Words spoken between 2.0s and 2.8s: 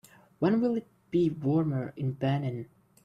Benin